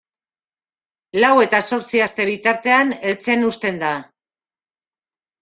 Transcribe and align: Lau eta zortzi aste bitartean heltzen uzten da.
Lau 1.23 1.33
eta 1.43 1.59
zortzi 1.69 2.01
aste 2.05 2.25
bitartean 2.31 2.95
heltzen 3.03 3.45
uzten 3.51 3.79
da. 3.85 3.93